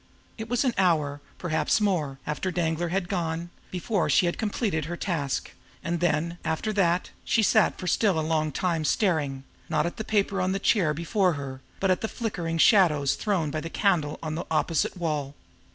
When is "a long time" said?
8.19-8.83